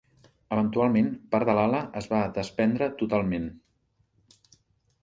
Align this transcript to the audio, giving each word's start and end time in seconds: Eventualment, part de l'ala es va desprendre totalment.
Eventualment, 0.55 1.11
part 1.35 1.49
de 1.51 1.55
l'ala 1.59 1.83
es 2.01 2.09
va 2.15 2.23
desprendre 2.39 2.89
totalment. 3.05 3.47